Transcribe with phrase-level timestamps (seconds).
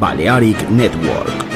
[0.00, 1.49] Balearic Network.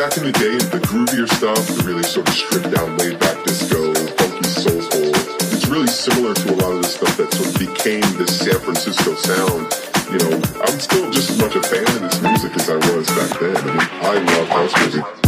[0.00, 3.36] Back in the day, the groovier stuff, the really sort of stripped down, laid back
[3.44, 5.12] disco, funky soulful,
[5.52, 8.58] it's really similar to a lot of the stuff that sort of became this San
[8.60, 9.68] Francisco sound.
[10.08, 13.08] You know, I'm still just as much a fan of this music as I was
[13.08, 13.54] back then.
[13.54, 15.19] I mean, I love house music.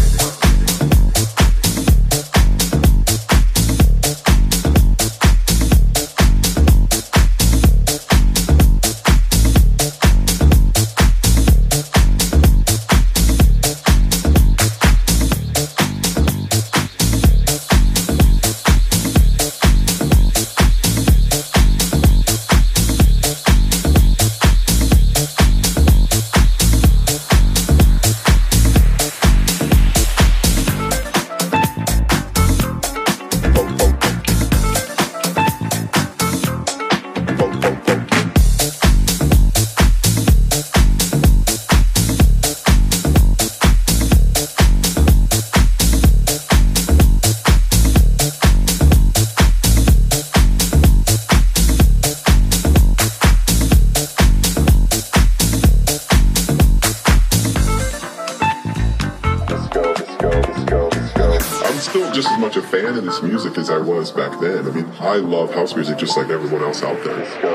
[65.03, 67.52] I love house music just like everyone else out there.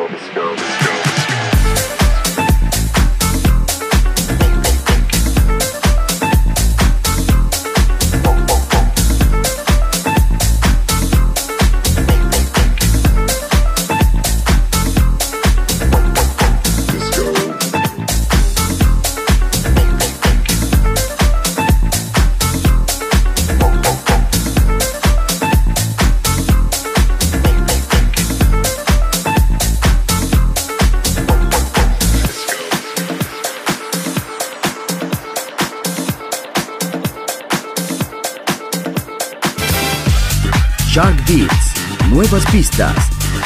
[42.10, 42.96] Nuevas pistas,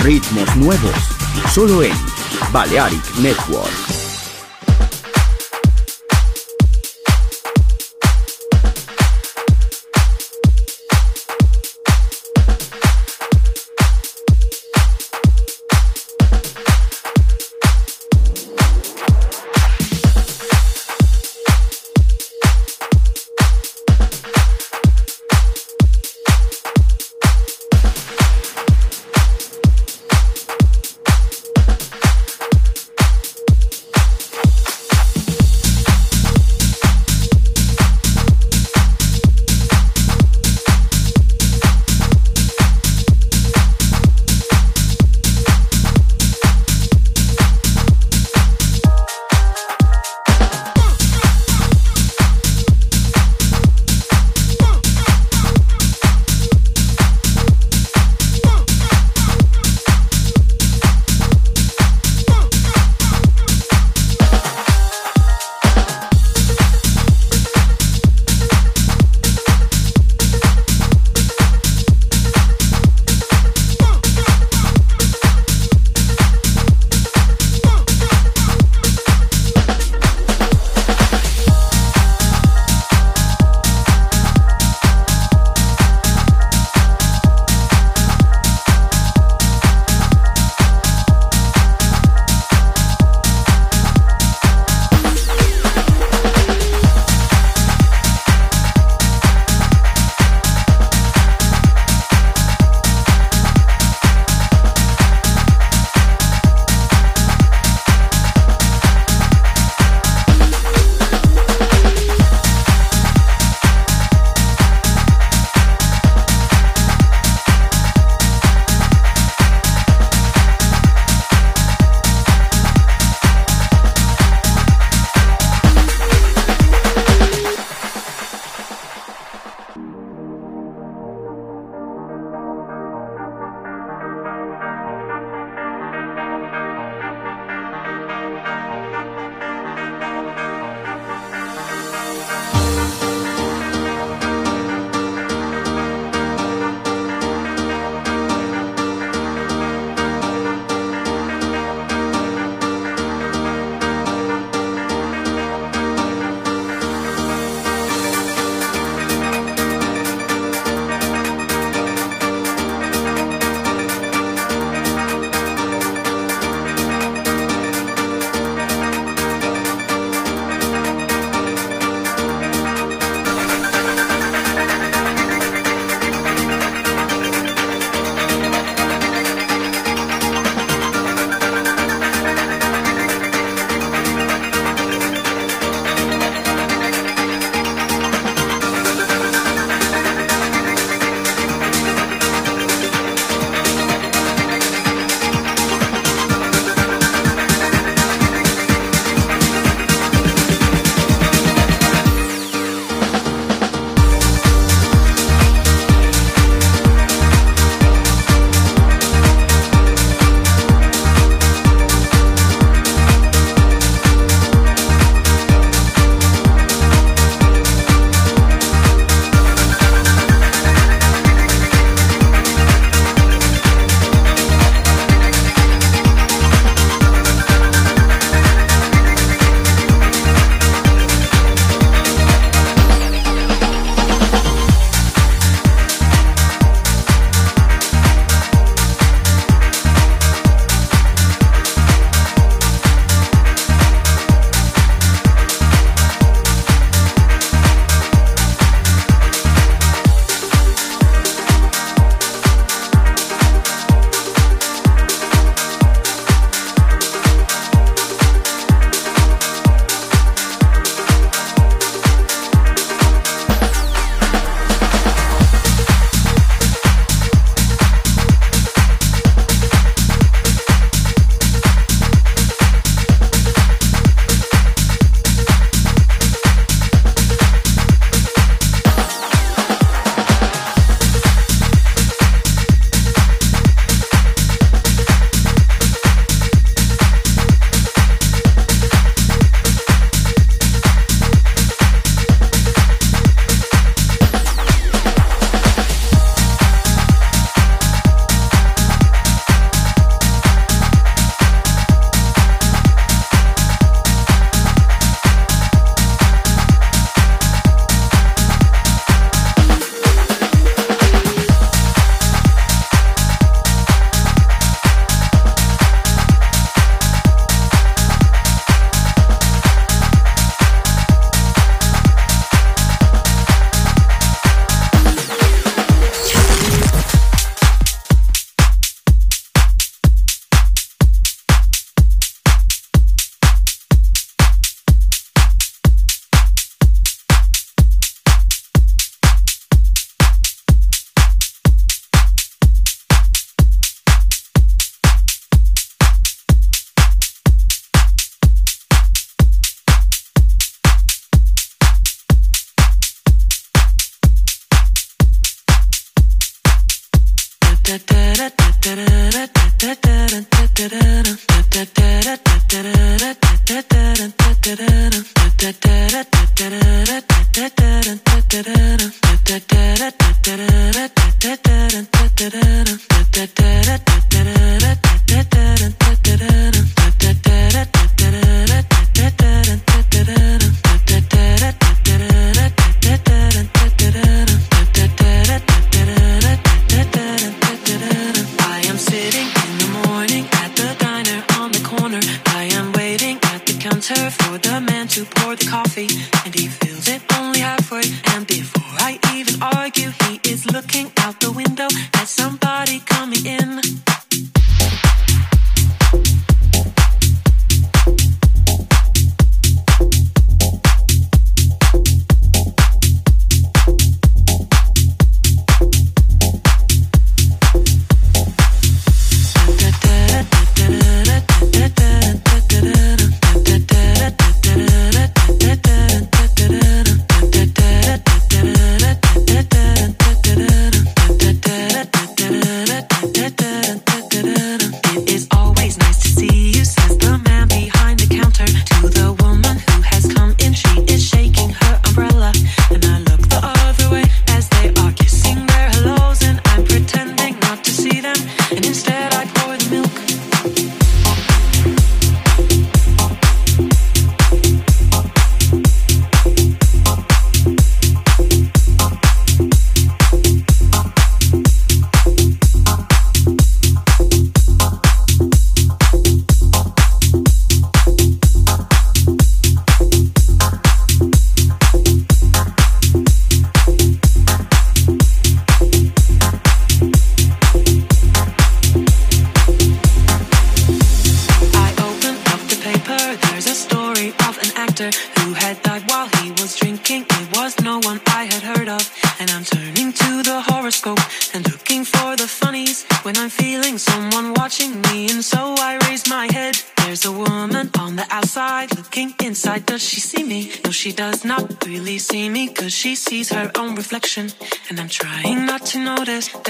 [0.03, 0.95] ritmos nuevos,
[1.51, 1.93] solo en
[2.51, 4.00] Balearic Network.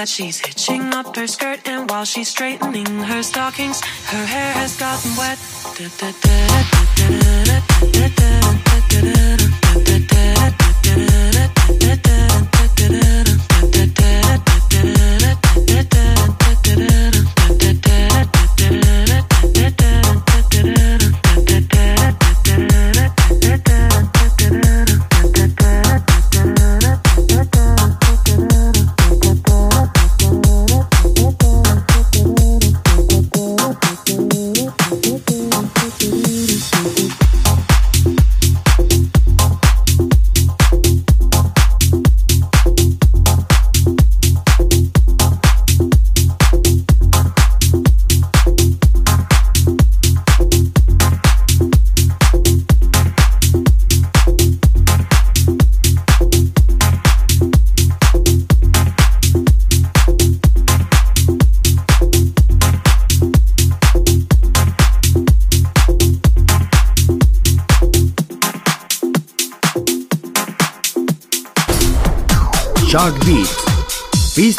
[0.01, 4.75] That she's hitching up her skirt and while she's straightening her stockings, her hair has
[4.75, 5.37] gotten wet.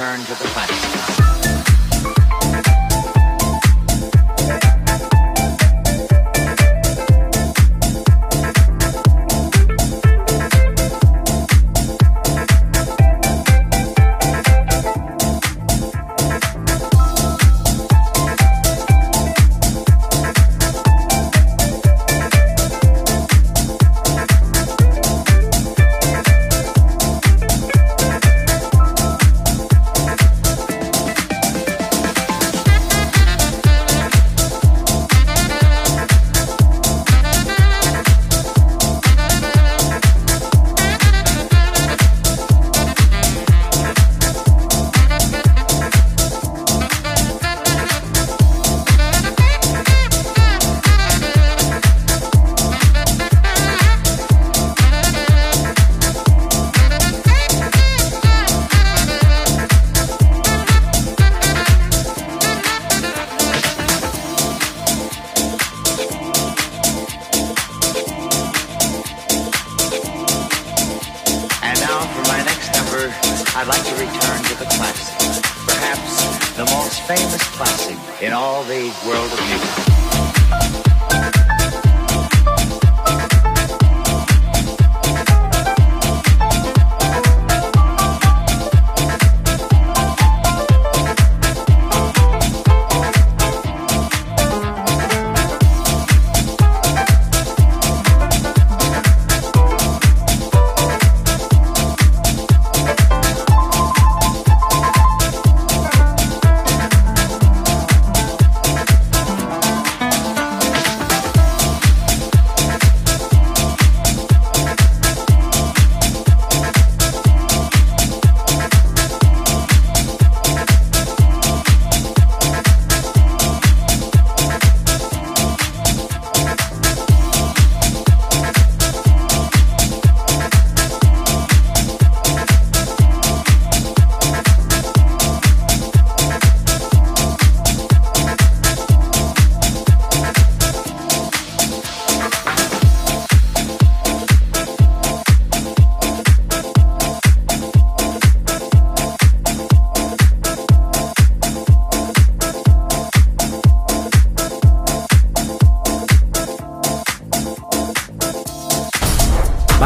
[0.00, 0.49] Return to the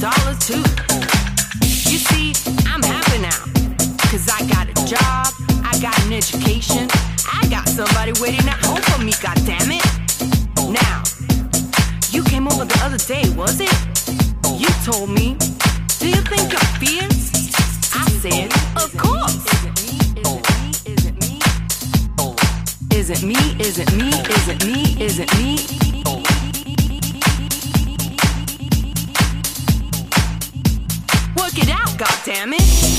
[0.00, 0.64] Dollars too.
[1.90, 2.32] You see,
[2.66, 3.36] I'm happy now.
[4.10, 5.28] Cause I got a job,
[5.62, 6.88] I got an education,
[7.30, 9.84] I got somebody waiting at home for me, God damn it.
[10.70, 11.02] Now,
[12.12, 13.70] you came over the other day, was it?
[14.58, 15.36] You told me,
[15.98, 17.30] do you think I'm fierce?
[17.94, 18.50] I said,
[18.82, 19.44] of course.
[22.90, 23.36] Is it me?
[23.60, 24.08] Is it me?
[24.08, 25.04] Is it me?
[25.04, 25.99] Is it me?
[32.30, 32.89] damage?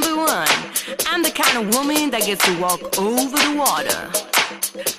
[0.00, 0.48] number one.
[1.06, 4.00] I'm the kind of woman that gets to walk over the water.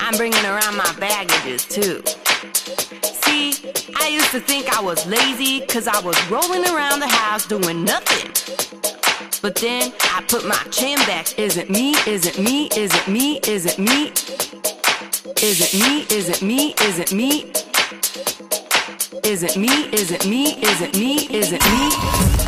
[0.00, 2.02] I'm bringing around my baggages too.
[3.22, 3.54] See,
[3.96, 7.84] I used to think I was lazy because I was rolling around the house doing
[7.84, 8.32] nothing.
[9.40, 11.38] But then I put my chin back.
[11.38, 14.10] Is it me, Is it me, Is it me, Is it me.
[15.40, 17.52] Is it me, Is it me, Is it me.
[19.22, 21.28] Is it me, Is it me, isn't me, isn't me.
[21.30, 21.62] Isn't
[22.42, 22.47] me.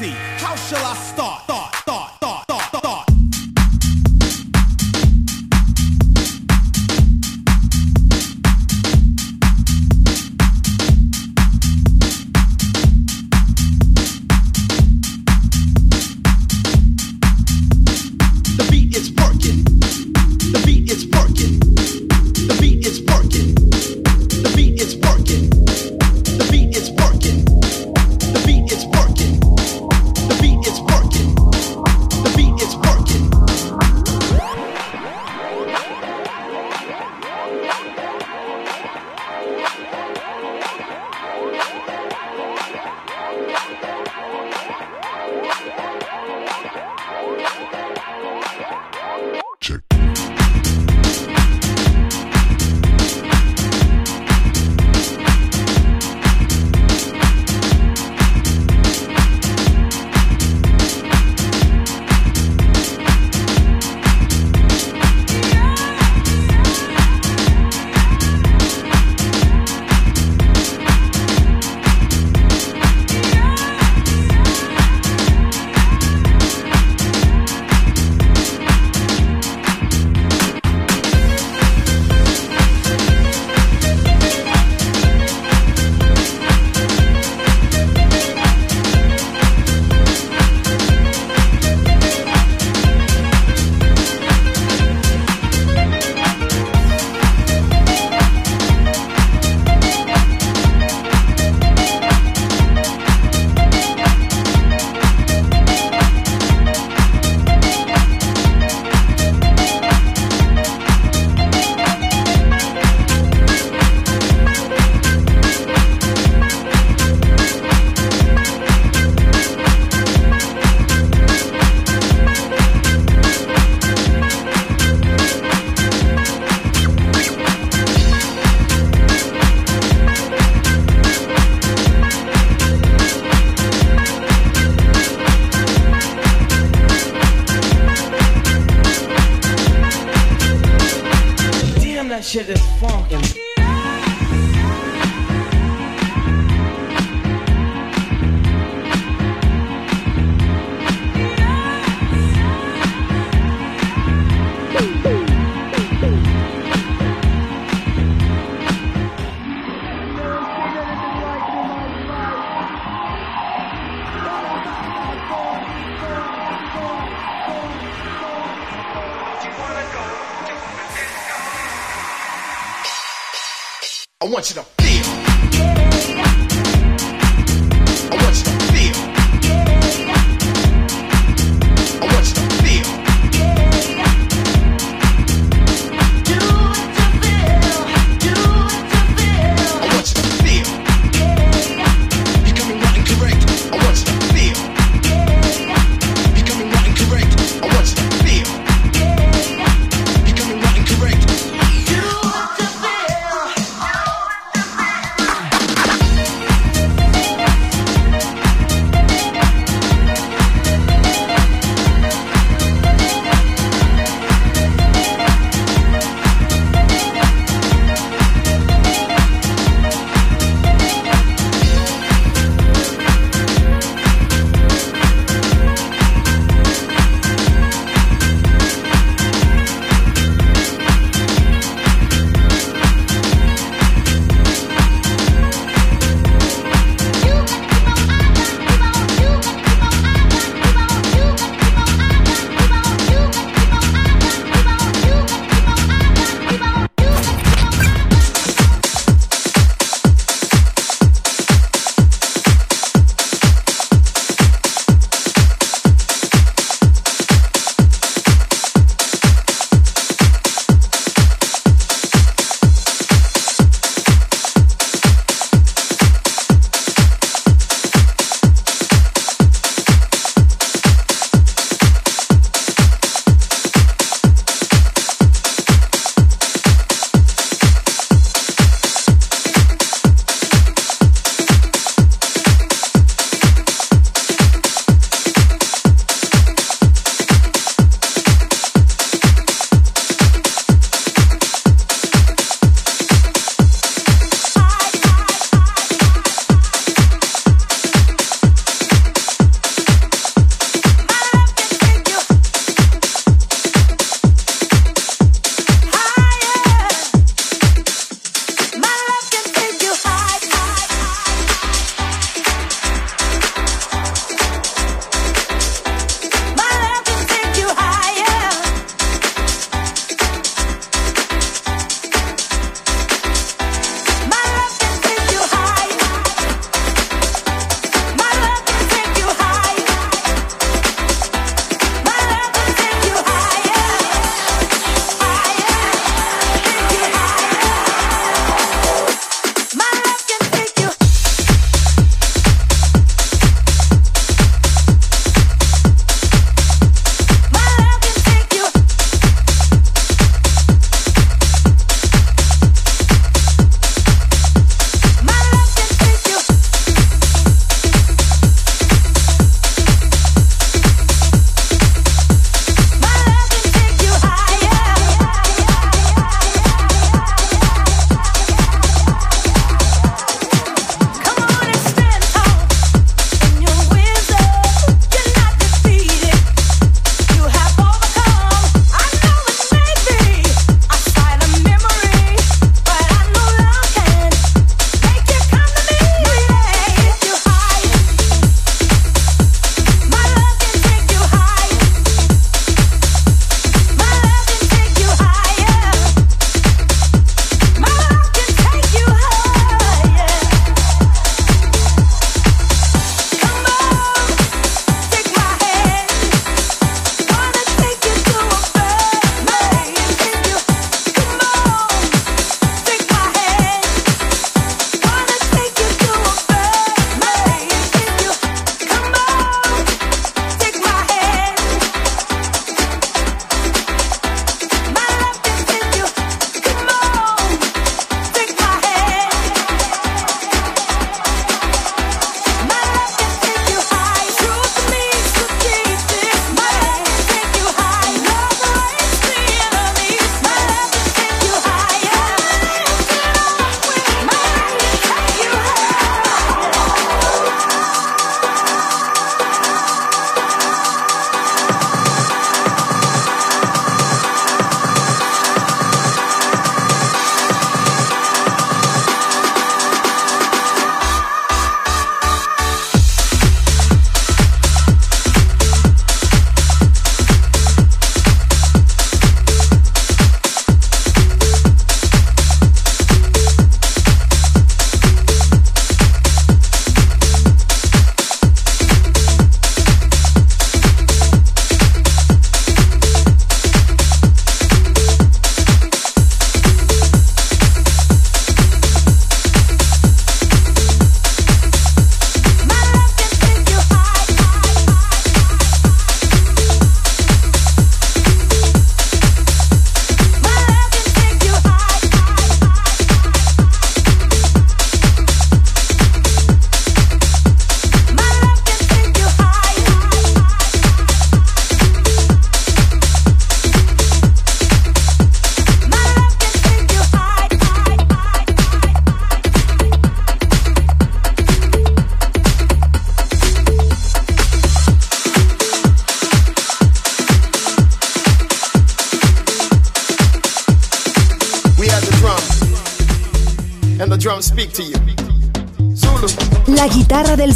[0.00, 1.59] Want you